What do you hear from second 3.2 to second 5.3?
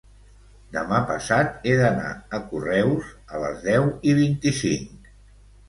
a les deu i vint-i-cinc.